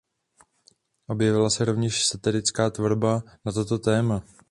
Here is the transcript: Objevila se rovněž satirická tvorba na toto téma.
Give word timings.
Objevila 1.07 1.49
se 1.49 1.65
rovněž 1.65 2.07
satirická 2.07 2.69
tvorba 2.69 3.23
na 3.45 3.51
toto 3.51 3.79
téma. 3.79 4.23